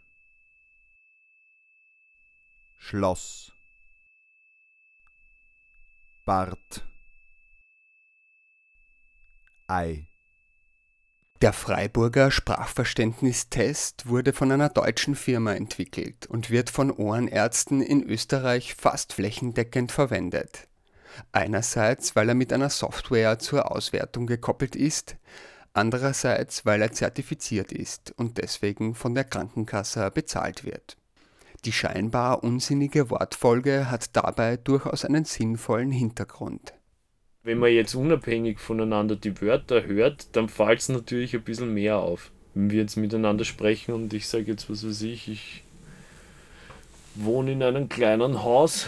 Schloss. 2.76 3.52
Bart. 6.26 6.84
Ei. 9.66 10.06
Der 11.40 11.54
Freiburger 11.54 12.30
Sprachverständnistest 12.30 14.06
wurde 14.06 14.34
von 14.34 14.52
einer 14.52 14.68
deutschen 14.68 15.14
Firma 15.16 15.54
entwickelt 15.54 16.26
und 16.26 16.50
wird 16.50 16.68
von 16.68 16.90
Ohrenärzten 16.90 17.80
in 17.80 18.02
Österreich 18.02 18.74
fast 18.74 19.14
flächendeckend 19.14 19.92
verwendet. 19.92 20.68
Einerseits, 21.32 22.16
weil 22.16 22.28
er 22.28 22.34
mit 22.34 22.52
einer 22.52 22.70
Software 22.70 23.38
zur 23.38 23.70
Auswertung 23.70 24.26
gekoppelt 24.26 24.76
ist, 24.76 25.16
andererseits, 25.72 26.64
weil 26.64 26.82
er 26.82 26.92
zertifiziert 26.92 27.72
ist 27.72 28.14
und 28.16 28.38
deswegen 28.38 28.94
von 28.94 29.14
der 29.14 29.24
Krankenkasse 29.24 30.10
bezahlt 30.10 30.64
wird. 30.64 30.96
Die 31.64 31.72
scheinbar 31.72 32.44
unsinnige 32.44 33.10
Wortfolge 33.10 33.90
hat 33.90 34.14
dabei 34.14 34.56
durchaus 34.56 35.04
einen 35.04 35.24
sinnvollen 35.24 35.90
Hintergrund. 35.90 36.74
Wenn 37.42 37.58
man 37.58 37.72
jetzt 37.72 37.94
unabhängig 37.94 38.58
voneinander 38.58 39.16
die 39.16 39.40
Wörter 39.40 39.84
hört, 39.84 40.34
dann 40.36 40.48
fällt 40.48 40.80
es 40.80 40.88
natürlich 40.88 41.34
ein 41.34 41.42
bisschen 41.42 41.72
mehr 41.72 41.98
auf. 41.98 42.30
Wenn 42.54 42.70
wir 42.70 42.80
jetzt 42.80 42.96
miteinander 42.96 43.44
sprechen 43.44 43.94
und 43.94 44.14
ich 44.14 44.28
sage 44.28 44.44
jetzt, 44.44 44.70
was 44.70 44.86
weiß 44.86 45.02
ich, 45.02 45.28
ich 45.28 45.62
wohne 47.14 47.52
in 47.52 47.62
einem 47.62 47.88
kleinen 47.88 48.42
Haus, 48.42 48.86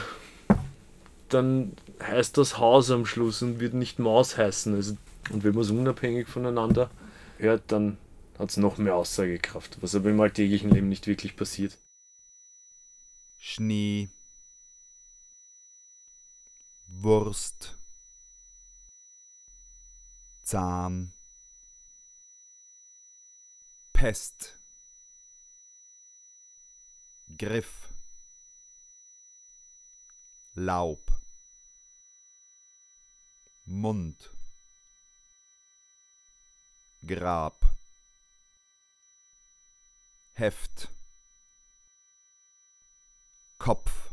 dann 1.28 1.73
heißt 2.02 2.36
das 2.36 2.58
Haus 2.58 2.90
am 2.90 3.06
Schluss 3.06 3.42
und 3.42 3.60
wird 3.60 3.74
nicht 3.74 3.98
Maus 3.98 4.36
heißen. 4.36 4.74
Also, 4.74 4.96
und 5.30 5.44
wenn 5.44 5.54
man 5.54 5.64
es 5.64 5.70
unabhängig 5.70 6.28
voneinander 6.28 6.90
hört, 7.38 7.62
dann 7.72 7.98
hat 8.38 8.50
es 8.50 8.56
noch 8.56 8.78
mehr 8.78 8.94
Aussagekraft, 8.94 9.78
was 9.80 9.94
aber 9.94 10.10
im 10.10 10.20
alltäglichen 10.20 10.70
Leben 10.70 10.88
nicht 10.88 11.06
wirklich 11.06 11.36
passiert. 11.36 11.78
Schnee. 13.38 14.08
Wurst. 16.88 17.76
Zahn. 20.44 21.12
Pest. 23.92 24.58
Griff. 27.38 27.88
Laub. 30.54 31.15
Mund. 33.68 34.30
Grab. 37.04 37.61
Heft. 40.35 40.88
Kopf. 43.58 44.12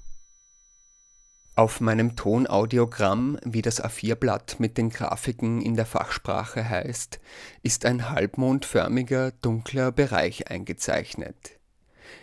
Auf 1.53 1.81
meinem 1.81 2.15
Tonaudiogramm, 2.15 3.37
wie 3.45 3.61
das 3.61 3.83
A4-Blatt 3.83 4.59
mit 4.59 4.79
den 4.79 4.89
Grafiken 4.89 5.61
in 5.61 5.75
der 5.75 5.85
Fachsprache 5.85 6.67
heißt, 6.67 7.19
ist 7.61 7.85
ein 7.85 8.09
halbmondförmiger, 8.09 9.33
dunkler 9.33 9.91
Bereich 9.91 10.49
eingezeichnet. 10.49 11.59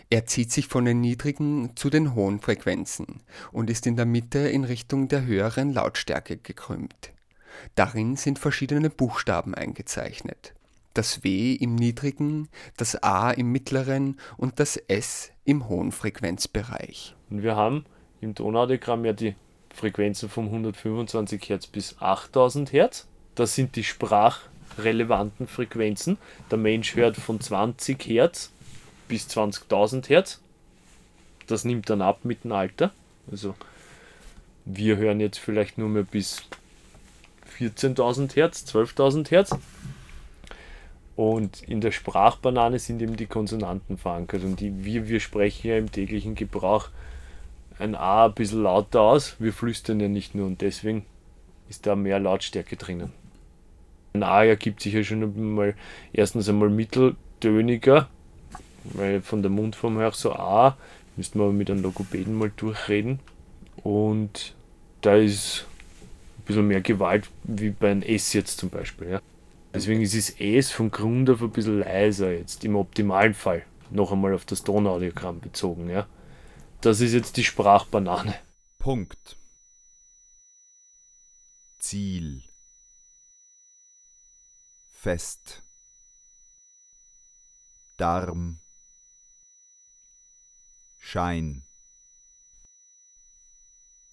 Er 0.09 0.25
zieht 0.25 0.51
sich 0.51 0.67
von 0.67 0.83
den 0.83 0.99
niedrigen 0.99 1.77
zu 1.77 1.89
den 1.89 2.13
hohen 2.13 2.41
Frequenzen 2.41 3.23
und 3.53 3.69
ist 3.69 3.87
in 3.87 3.95
der 3.95 4.05
Mitte 4.05 4.39
in 4.39 4.65
Richtung 4.65 5.07
der 5.07 5.23
höheren 5.23 5.71
Lautstärke 5.71 6.35
gekrümmt. 6.35 7.13
Darin 7.75 8.15
sind 8.15 8.39
verschiedene 8.39 8.89
Buchstaben 8.89 9.55
eingezeichnet. 9.55 10.53
Das 10.93 11.23
W 11.23 11.53
im 11.53 11.75
niedrigen, 11.75 12.49
das 12.75 13.01
A 13.01 13.31
im 13.31 13.51
mittleren 13.51 14.19
und 14.37 14.59
das 14.59 14.75
S 14.75 15.31
im 15.45 15.69
hohen 15.69 15.91
Frequenzbereich. 15.91 17.15
Und 17.29 17.43
wir 17.43 17.55
haben 17.55 17.85
im 18.19 18.35
Tonaudiogramm 18.35 19.05
ja 19.05 19.13
die 19.13 19.35
Frequenzen 19.73 20.29
von 20.29 20.45
125 20.45 21.49
Hertz 21.49 21.67
bis 21.67 21.95
8000 21.99 22.73
Hertz. 22.73 23.07
Das 23.35 23.55
sind 23.55 23.75
die 23.77 23.85
sprachrelevanten 23.85 25.47
Frequenzen. 25.47 26.17
Der 26.49 26.57
Mensch 26.57 26.95
hört 26.95 27.15
von 27.15 27.39
20 27.39 28.05
Hertz 28.05 28.51
bis 29.07 29.27
20.000 29.27 30.09
Hertz. 30.09 30.41
Das 31.47 31.65
nimmt 31.65 31.89
dann 31.89 32.01
ab 32.01 32.19
mit 32.23 32.43
dem 32.43 32.51
Alter. 32.51 32.91
Also 33.31 33.55
wir 34.65 34.97
hören 34.97 35.19
jetzt 35.19 35.37
vielleicht 35.39 35.77
nur 35.77 35.89
mehr 35.89 36.03
bis 36.03 36.43
14.000 37.61 38.35
Hertz, 38.35 38.65
12.000 38.73 39.29
Hertz. 39.29 39.55
Und 41.15 41.61
in 41.63 41.81
der 41.81 41.91
Sprachbanane 41.91 42.79
sind 42.79 43.01
eben 43.01 43.15
die 43.15 43.27
Konsonanten 43.27 43.97
verankert. 43.97 44.43
Und 44.43 44.59
die, 44.59 44.83
wir, 44.83 45.07
wir 45.07 45.19
sprechen 45.19 45.67
ja 45.67 45.77
im 45.77 45.91
täglichen 45.91 46.35
Gebrauch 46.35 46.89
ein 47.77 47.95
A 47.95 48.25
ein 48.25 48.33
bisschen 48.33 48.63
lauter 48.63 49.01
aus. 49.01 49.35
Wir 49.39 49.53
flüstern 49.53 49.99
ja 49.99 50.07
nicht 50.07 50.33
nur 50.35 50.47
und 50.47 50.61
deswegen 50.61 51.05
ist 51.69 51.85
da 51.85 51.95
mehr 51.95 52.19
Lautstärke 52.19 52.75
drinnen. 52.75 53.11
Ein 54.13 54.23
A 54.23 54.43
ergibt 54.43 54.81
sich 54.81 54.93
ja 54.93 55.03
schon 55.03 55.23
einmal 55.23 55.75
erstens 56.11 56.49
einmal 56.49 56.69
mitteltöniger, 56.69 58.09
weil 58.83 59.21
von 59.21 59.41
der 59.41 59.51
Mundform 59.51 59.97
her 59.99 60.11
so 60.13 60.33
A, 60.33 60.77
müssten 61.15 61.39
wir 61.39 61.51
mit 61.51 61.69
einem 61.69 61.81
Logopäden 61.81 62.35
mal 62.35 62.51
durchreden. 62.55 63.19
Und 63.83 64.53
da 65.01 65.15
ist 65.15 65.65
ein 66.41 66.45
bisschen 66.45 66.67
mehr 66.67 66.81
Gewalt 66.81 67.29
wie 67.43 67.69
bei 67.69 67.91
einem 67.91 68.01
S 68.01 68.33
jetzt 68.33 68.57
zum 68.57 68.69
Beispiel. 68.69 69.09
Ja. 69.09 69.21
Deswegen 69.73 70.01
ist 70.01 70.15
das 70.15 70.31
S 70.39 70.71
von 70.71 70.91
Grund 70.91 71.29
auf 71.29 71.41
ein 71.41 71.51
bisschen 71.51 71.79
leiser 71.79 72.31
jetzt, 72.31 72.63
im 72.65 72.75
optimalen 72.75 73.33
Fall. 73.33 73.65
Noch 73.89 74.11
einmal 74.11 74.33
auf 74.33 74.45
das 74.45 74.63
Tonaudiogramm 74.63 75.39
bezogen. 75.39 75.89
Ja. 75.89 76.07
Das 76.81 76.99
ist 76.99 77.13
jetzt 77.13 77.37
die 77.37 77.43
Sprachbanane. 77.43 78.35
Punkt. 78.79 79.37
Ziel. 81.79 82.43
Fest. 84.91 85.61
Darm. 87.97 88.59
Schein. 90.99 91.63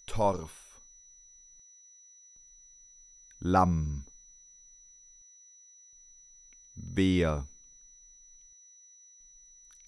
Torf. 0.07 0.58
Lamm. 3.40 4.04
Wehr. 6.75 7.47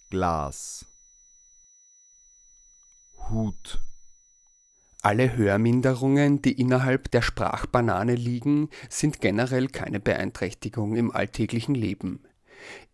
Glas. 0.08 0.86
Hut. 3.28 3.82
Alle 5.02 5.36
Hörminderungen, 5.36 6.42
die 6.42 6.52
innerhalb 6.52 7.10
der 7.10 7.22
Sprachbanane 7.22 8.14
liegen, 8.14 8.68
sind 8.88 9.20
generell 9.20 9.66
keine 9.66 9.98
Beeinträchtigung 9.98 10.94
im 10.94 11.10
alltäglichen 11.10 11.74
Leben. 11.74 12.22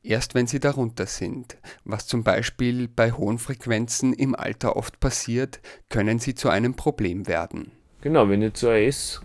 Erst 0.03 0.35
wenn 0.35 0.47
sie 0.47 0.61
darunter 0.61 1.05
sind, 1.05 1.59
was 1.85 2.07
zum 2.07 2.25
Beispiel 2.25 2.89
bei 2.89 3.13
hohen 3.13 3.39
Frequenzen 3.39 4.15
im 4.15 4.35
Alter 4.35 4.77
oft 4.77 5.01
passiert, 5.01 5.61
können 5.91 6.19
sie 6.19 6.35
zu 6.35 6.49
einem 6.49 6.77
Problem 6.77 7.27
werden. 7.27 7.73
Genau, 8.01 8.31
wenn 8.31 8.41
jetzt 8.41 8.61
so 8.61 8.71
S 8.71 9.21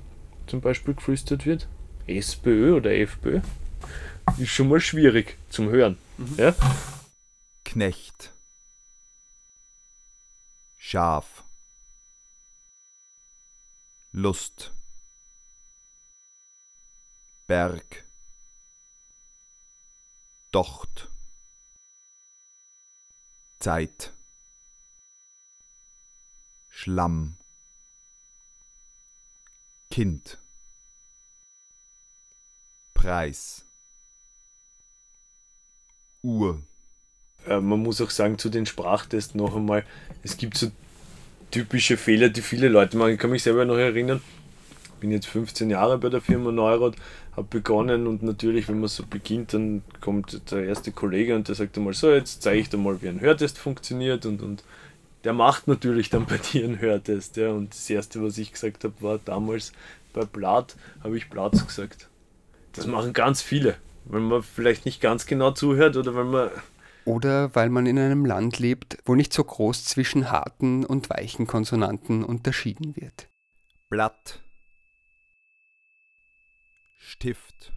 zum 0.51 0.59
Beispiel 0.59 0.93
geflüstert 0.93 1.45
wird, 1.45 1.69
SPÖ 2.07 2.75
oder 2.75 2.91
FPÖ, 2.91 3.39
ist 4.37 4.49
schon 4.49 4.67
mal 4.67 4.81
schwierig 4.81 5.37
zum 5.49 5.69
Hören. 5.69 5.97
Ja? 6.35 6.53
Knecht. 7.63 8.33
Schaf. 10.77 11.45
Lust. 14.11 14.73
Berg. 17.47 18.03
Docht. 20.51 21.09
Zeit. 23.61 24.13
Schlamm. 26.67 27.37
Kind. 29.89 30.40
Preis. 33.01 33.63
Uhr. 36.21 36.61
Äh, 37.47 37.59
man 37.59 37.81
muss 37.81 37.99
auch 37.99 38.11
sagen, 38.11 38.37
zu 38.37 38.49
den 38.49 38.67
Sprachtests 38.67 39.33
noch 39.33 39.55
einmal, 39.55 39.83
es 40.21 40.37
gibt 40.37 40.55
so 40.55 40.71
typische 41.49 41.97
Fehler, 41.97 42.29
die 42.29 42.41
viele 42.41 42.69
Leute 42.69 42.97
machen. 42.97 43.13
Ich 43.13 43.19
kann 43.19 43.31
mich 43.31 43.41
selber 43.41 43.65
noch 43.65 43.77
erinnern, 43.77 44.21
bin 44.99 45.11
jetzt 45.11 45.25
15 45.25 45.71
Jahre 45.71 45.97
bei 45.97 46.09
der 46.09 46.21
Firma 46.21 46.51
Neurot, 46.51 46.95
habe 47.35 47.47
begonnen 47.49 48.05
und 48.05 48.21
natürlich, 48.21 48.67
wenn 48.67 48.79
man 48.79 48.87
so 48.87 49.03
beginnt, 49.09 49.53
dann 49.55 49.81
kommt 49.99 50.51
der 50.51 50.65
erste 50.65 50.91
Kollege 50.91 51.35
und 51.35 51.47
der 51.47 51.55
sagt 51.55 51.77
einmal 51.77 51.93
so, 51.93 52.11
jetzt 52.11 52.43
zeige 52.43 52.59
ich 52.59 52.69
dir 52.69 52.77
mal, 52.77 53.01
wie 53.01 53.09
ein 53.09 53.19
Hörtest 53.19 53.57
funktioniert 53.57 54.27
und, 54.27 54.43
und 54.43 54.63
der 55.23 55.33
macht 55.33 55.67
natürlich 55.67 56.11
dann 56.11 56.27
bei 56.27 56.37
dir 56.51 56.65
einen 56.65 56.79
Hörtest. 56.79 57.35
Ja. 57.37 57.49
Und 57.49 57.73
das 57.73 57.89
erste, 57.89 58.21
was 58.21 58.37
ich 58.37 58.51
gesagt 58.51 58.83
habe, 58.83 58.93
war 58.99 59.19
damals 59.25 59.71
bei 60.13 60.23
Blatt, 60.23 60.75
habe 61.03 61.17
ich 61.17 61.31
Platz 61.31 61.65
gesagt. 61.65 62.10
Das 62.73 62.87
machen 62.87 63.13
ganz 63.13 63.41
viele, 63.41 63.77
weil 64.05 64.21
man 64.21 64.43
vielleicht 64.43 64.85
nicht 64.85 65.01
ganz 65.01 65.25
genau 65.25 65.51
zuhört 65.51 65.97
oder 65.97 66.15
weil 66.15 66.25
man 66.25 66.49
Oder 67.05 67.53
weil 67.55 67.69
man 67.69 67.85
in 67.85 67.99
einem 67.99 68.25
Land 68.25 68.59
lebt, 68.59 68.97
wo 69.05 69.15
nicht 69.15 69.33
so 69.33 69.43
groß 69.43 69.85
zwischen 69.85 70.31
harten 70.31 70.85
und 70.85 71.09
weichen 71.09 71.47
Konsonanten 71.47 72.23
unterschieden 72.23 72.95
wird. 72.95 73.27
Blatt. 73.89 74.41
Stift. 76.97 77.73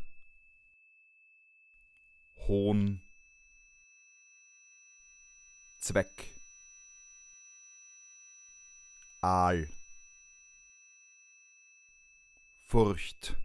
Hohn. 2.47 3.01
Zweck. 5.81 6.35
Aal. 9.21 9.69
Furcht. 12.67 13.37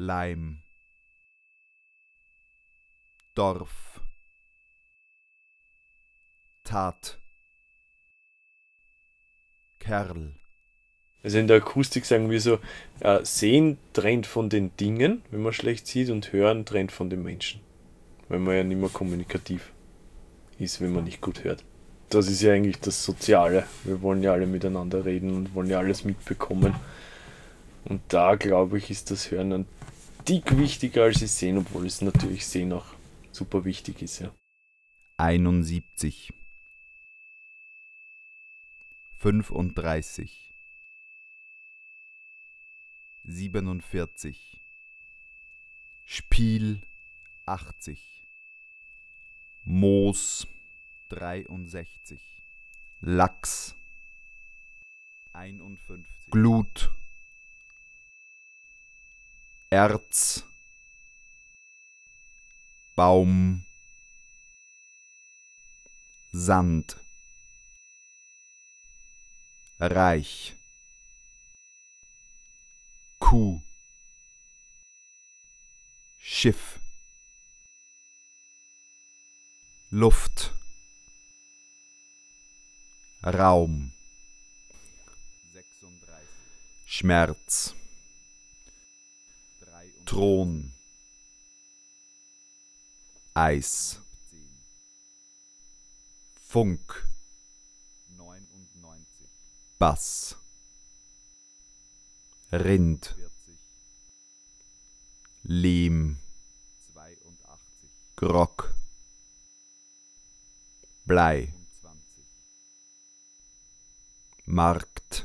Leim. 0.00 0.62
Dorf. 3.34 4.00
Tat. 6.64 7.18
Kerl. 9.78 10.32
Also 11.22 11.36
in 11.36 11.48
der 11.48 11.58
Akustik 11.58 12.06
sagen 12.06 12.30
wir 12.30 12.40
so, 12.40 12.60
äh, 13.00 13.22
sehen 13.26 13.76
trennt 13.92 14.26
von 14.26 14.48
den 14.48 14.74
Dingen, 14.78 15.20
wenn 15.30 15.42
man 15.42 15.52
schlecht 15.52 15.86
sieht, 15.86 16.08
und 16.08 16.32
hören 16.32 16.64
trennt 16.64 16.92
von 16.92 17.10
den 17.10 17.22
Menschen. 17.22 17.60
Weil 18.30 18.38
man 18.38 18.56
ja 18.56 18.64
nicht 18.64 18.80
mehr 18.80 18.88
kommunikativ 18.88 19.70
ist, 20.58 20.80
wenn 20.80 20.94
man 20.94 21.04
nicht 21.04 21.20
gut 21.20 21.44
hört. 21.44 21.62
Das 22.08 22.26
ist 22.26 22.40
ja 22.40 22.54
eigentlich 22.54 22.80
das 22.80 23.04
Soziale. 23.04 23.66
Wir 23.84 24.00
wollen 24.00 24.22
ja 24.22 24.32
alle 24.32 24.46
miteinander 24.46 25.04
reden 25.04 25.36
und 25.36 25.54
wollen 25.54 25.68
ja 25.68 25.78
alles 25.78 26.06
mitbekommen. 26.06 26.74
Und 27.84 28.00
da 28.08 28.36
glaube 28.36 28.78
ich, 28.78 28.90
ist 28.90 29.10
das 29.10 29.30
Hören 29.30 29.52
ein 29.52 29.66
Tick 30.24 30.56
wichtiger 30.56 31.04
als 31.04 31.20
das 31.20 31.38
Sehen, 31.38 31.58
obwohl 31.58 31.86
es 31.86 32.00
natürlich 32.00 32.46
Sehen 32.46 32.72
auch 32.72 32.86
super 33.32 33.64
wichtig 33.64 34.02
ist. 34.02 34.20
Ja. 34.20 34.32
71 35.16 36.32
35 39.18 40.50
47 43.24 44.60
Spiel 46.06 46.80
80 47.46 48.22
Moos 49.64 50.46
63 51.10 52.20
Lachs 53.00 53.74
51 55.34 56.06
Glut 56.30 56.90
Erz 59.72 60.44
Baum 62.96 63.64
Sand 66.32 66.96
Reich. 69.78 70.56
Kuh. 73.20 73.62
Schiff. 76.18 76.80
Luft. 79.90 80.52
Raum. 83.22 83.92
Schmerz. 86.86 87.76
Thron. 90.10 90.72
Eis. 93.32 94.00
Funk. 96.42 97.08
Bass. 99.78 100.34
Rind. 102.50 103.14
Lehm. 105.44 106.18
Grog. 108.16 108.74
Blei. 111.06 111.54
Markt. 114.46 115.24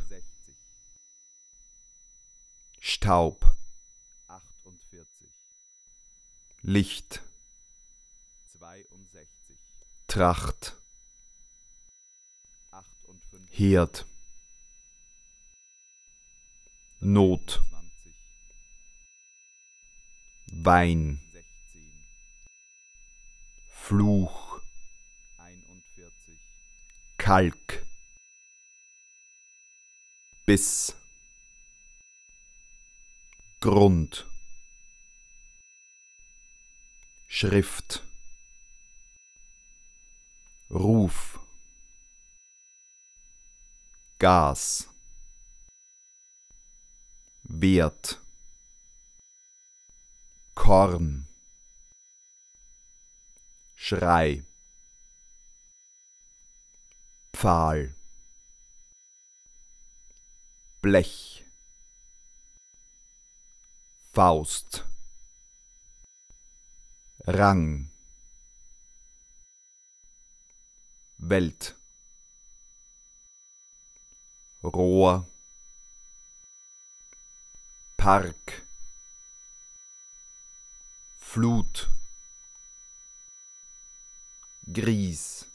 Staub. 2.79 3.54
Licht. 6.67 7.23
Tracht. 10.07 10.75
Herd. 13.51 14.07
Not. 17.01 17.61
Wein. 20.47 21.21
Fluch. 23.69 24.59
Kalk. 27.19 27.85
Biss. 30.47 30.95
Grund. 33.59 34.25
Schrift. 37.37 38.01
Ruf. 40.69 41.37
Gas. 44.19 44.87
Wert. 47.43 48.21
Korn. 50.53 51.27
Schrei. 53.75 54.45
Pfahl. 57.33 57.95
Blech. 60.81 61.43
Faust. 64.13 64.85
Rang. 67.27 67.89
Welt. 71.17 71.75
Rohr. 74.61 75.25
Park. 77.97 78.67
Flut. 81.17 81.89
Gries. 84.71 85.45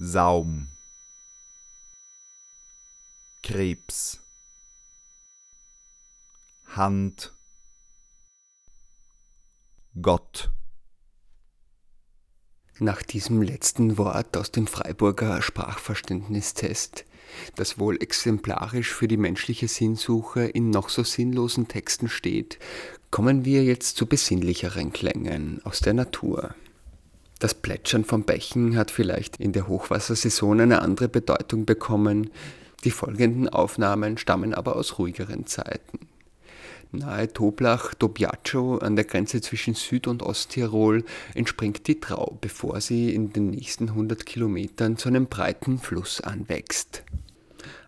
Saum. 0.00 0.68
Krebs. 3.44 4.18
Hand. 6.74 7.35
Gott. 10.02 10.50
Nach 12.78 13.00
diesem 13.00 13.40
letzten 13.40 13.96
Wort 13.96 14.36
aus 14.36 14.52
dem 14.52 14.66
Freiburger 14.66 15.40
Sprachverständnistest, 15.40 17.06
das 17.54 17.78
wohl 17.78 17.96
exemplarisch 18.02 18.92
für 18.92 19.08
die 19.08 19.16
menschliche 19.16 19.68
Sinnsuche 19.68 20.44
in 20.44 20.68
noch 20.68 20.90
so 20.90 21.02
sinnlosen 21.02 21.68
Texten 21.68 22.10
steht, 22.10 22.58
kommen 23.10 23.46
wir 23.46 23.64
jetzt 23.64 23.96
zu 23.96 24.04
besinnlicheren 24.04 24.92
Klängen 24.92 25.62
aus 25.64 25.80
der 25.80 25.94
Natur. 25.94 26.54
Das 27.38 27.54
Plätschern 27.54 28.04
von 28.04 28.24
Bächen 28.24 28.76
hat 28.76 28.90
vielleicht 28.90 29.38
in 29.38 29.52
der 29.52 29.66
Hochwassersaison 29.66 30.60
eine 30.60 30.82
andere 30.82 31.08
Bedeutung 31.08 31.64
bekommen, 31.64 32.28
die 32.84 32.90
folgenden 32.90 33.48
Aufnahmen 33.48 34.18
stammen 34.18 34.52
aber 34.52 34.76
aus 34.76 34.98
ruhigeren 34.98 35.46
Zeiten. 35.46 36.00
Nahe 36.96 37.32
Toblach, 37.32 37.94
Dobjaco 37.94 38.78
an 38.78 38.96
der 38.96 39.04
Grenze 39.04 39.40
zwischen 39.40 39.74
Süd- 39.74 40.06
und 40.06 40.22
Osttirol 40.22 41.04
entspringt 41.34 41.86
die 41.86 42.00
Trau, 42.00 42.38
bevor 42.40 42.80
sie 42.80 43.14
in 43.14 43.32
den 43.32 43.50
nächsten 43.50 43.90
100 43.90 44.26
Kilometern 44.26 44.96
zu 44.96 45.08
einem 45.08 45.26
breiten 45.26 45.78
Fluss 45.78 46.20
anwächst. 46.20 47.04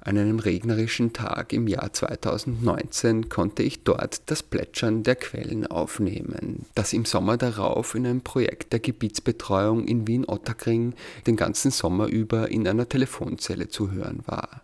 An 0.01 0.17
einem 0.17 0.39
regnerischen 0.39 1.13
Tag 1.13 1.53
im 1.53 1.69
Jahr 1.69 1.93
2019 1.93 3.29
konnte 3.29 3.63
ich 3.63 3.85
dort 3.85 4.23
das 4.31 4.43
Plätschern 4.43 5.03
der 5.03 5.17
Quellen 5.17 5.67
aufnehmen, 5.67 6.67
das 6.75 6.93
im 6.93 7.05
Sommer 7.05 7.37
darauf 7.37 7.95
in 7.95 8.07
einem 8.07 8.23
Projekt 8.23 8.73
der 8.73 8.81
Gebietsbetreuung 8.81 9.85
in 9.87 10.07
Wien-Ottakring 10.07 10.95
den 11.27 11.37
ganzen 11.37 11.71
Sommer 11.71 12.07
über 12.07 12.51
in 12.51 12.67
einer 12.67 12.89
Telefonzelle 12.89 13.69
zu 13.69 13.91
hören 13.91 14.23
war. 14.27 14.63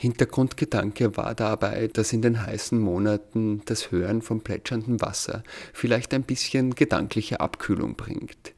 Hintergrundgedanke 0.00 1.18
war 1.18 1.34
dabei, 1.34 1.88
dass 1.88 2.14
in 2.14 2.22
den 2.22 2.46
heißen 2.46 2.80
Monaten 2.80 3.60
das 3.66 3.90
Hören 3.90 4.22
von 4.22 4.40
plätscherndem 4.40 5.02
Wasser 5.02 5.42
vielleicht 5.74 6.14
ein 6.14 6.22
bisschen 6.22 6.74
gedankliche 6.74 7.40
Abkühlung 7.40 7.96
bringt. 7.96 8.54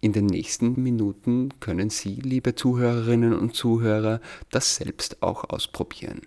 In 0.00 0.14
den 0.14 0.24
nächsten 0.24 0.82
Minuten 0.82 1.50
können 1.60 1.90
Sie, 1.90 2.14
liebe 2.14 2.54
Zuhörerinnen 2.54 3.34
und 3.38 3.54
Zuhörer, 3.54 4.22
das 4.50 4.76
selbst 4.76 5.22
auch 5.22 5.50
ausprobieren. 5.50 6.22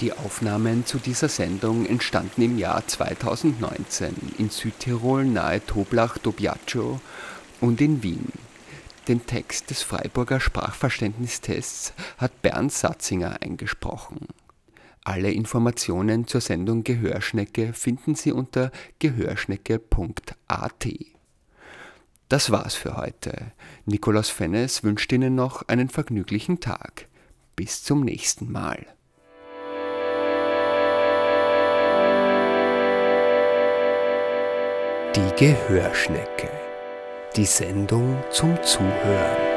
Die 0.00 0.12
Aufnahmen 0.14 0.86
zu 0.86 0.98
dieser 0.98 1.28
Sendung 1.28 1.84
entstanden 1.84 2.40
im 2.40 2.56
Jahr 2.58 2.86
2019 2.86 4.14
in 4.38 4.48
Südtirol 4.48 5.26
nahe 5.26 5.60
Toblach-Dobjadschow 5.66 7.00
und 7.60 7.82
in 7.82 8.02
Wien. 8.02 8.32
Den 9.08 9.26
Text 9.26 9.68
des 9.68 9.82
Freiburger 9.82 10.40
Sprachverständnistests 10.40 11.92
hat 12.16 12.40
Bernd 12.40 12.72
Satzinger 12.72 13.42
eingesprochen. 13.42 14.26
Alle 15.04 15.32
Informationen 15.32 16.26
zur 16.26 16.40
Sendung 16.40 16.82
Gehörschnecke 16.82 17.74
finden 17.74 18.14
Sie 18.14 18.32
unter 18.32 18.72
gehörschnecke.at. 19.00 20.88
Das 22.30 22.50
war's 22.50 22.74
für 22.74 22.96
heute. 22.96 23.52
Nikolaus 23.84 24.30
Fennes 24.30 24.82
wünscht 24.82 25.12
Ihnen 25.12 25.34
noch 25.34 25.68
einen 25.68 25.90
vergnüglichen 25.90 26.60
Tag. 26.60 27.06
Bis 27.54 27.82
zum 27.82 28.00
nächsten 28.00 28.50
Mal. 28.50 28.86
Die 35.16 35.34
Gehörschnecke. 35.36 36.48
Die 37.34 37.44
Sendung 37.44 38.16
zum 38.30 38.56
Zuhören. 38.62 39.49